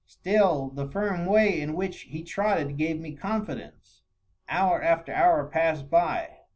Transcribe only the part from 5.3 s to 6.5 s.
passed by.